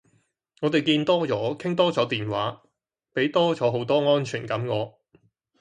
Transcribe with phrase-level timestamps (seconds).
[0.61, 2.63] 我地見多左，傾多左電話。
[3.13, 4.97] 俾多左好多安全感我。